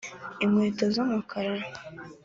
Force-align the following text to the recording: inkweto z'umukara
inkweto 0.43 0.83
z'umukara 0.93 1.55